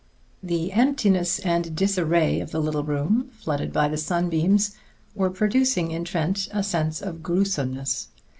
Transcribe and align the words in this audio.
The 0.41 0.71
emptiness 0.71 1.37
and 1.37 1.75
disarray 1.75 2.39
of 2.39 2.49
the 2.49 2.59
little 2.59 2.83
room, 2.83 3.29
flooded 3.33 3.71
by 3.71 3.87
the 3.87 3.97
sunbeams, 3.99 4.75
were 5.13 5.29
producing 5.29 5.91
in 5.91 6.05
Trent 6.05 6.47
a 6.51 6.63
sense 6.63 7.03
of 7.03 7.21
gruesomeness. 7.21 8.07